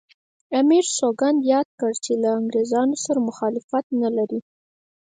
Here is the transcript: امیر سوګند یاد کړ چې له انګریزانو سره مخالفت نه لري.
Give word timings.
امیر 0.59 0.85
سوګند 0.97 1.39
یاد 1.53 1.67
کړ 1.79 1.91
چې 2.03 2.13
له 2.21 2.29
انګریزانو 2.39 2.95
سره 3.05 3.19
مخالفت 3.29 3.85
نه 4.01 4.09
لري. 4.17 4.39